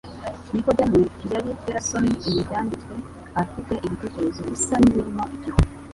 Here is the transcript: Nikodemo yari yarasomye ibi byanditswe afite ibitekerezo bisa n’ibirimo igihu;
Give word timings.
Nikodemo 0.51 0.99
yari 1.33 1.51
yarasomye 1.67 2.13
ibi 2.29 2.41
byanditswe 2.47 2.93
afite 3.43 3.73
ibitekerezo 3.85 4.41
bisa 4.51 4.75
n’ibirimo 4.81 5.23
igihu; 5.35 5.61